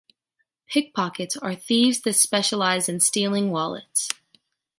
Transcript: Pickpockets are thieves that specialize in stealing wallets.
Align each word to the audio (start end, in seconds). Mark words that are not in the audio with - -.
Pickpockets 0.65 1.37
are 1.37 1.53
thieves 1.53 1.99
that 1.99 2.13
specialize 2.13 2.89
in 2.89 2.99
stealing 2.99 3.51
wallets. 3.51 4.09